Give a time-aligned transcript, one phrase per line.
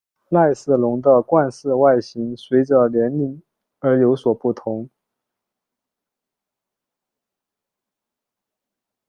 [0.29, 3.39] 赖氏龙的冠饰外形随者年龄
[3.77, 4.89] 而有所不同。